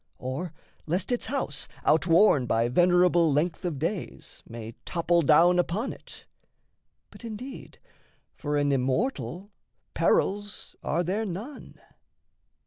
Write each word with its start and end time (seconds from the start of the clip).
Or 0.17 0.51
lest 0.87 1.11
its 1.11 1.27
house, 1.27 1.67
Outworn 1.85 2.47
by 2.47 2.69
venerable 2.69 3.31
length 3.31 3.63
of 3.65 3.77
days, 3.77 4.41
May 4.49 4.71
topple 4.83 5.21
down 5.21 5.59
upon 5.59 5.93
it? 5.93 6.25
But 7.11 7.23
indeed 7.23 7.77
For 8.33 8.57
an 8.57 8.71
immortal 8.71 9.51
perils 9.93 10.75
are 10.81 11.03
there 11.03 11.23
none. 11.27 11.79